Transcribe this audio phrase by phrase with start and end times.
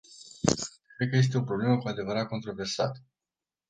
[0.95, 3.03] Cred că este o problemă cu adevărat controversat.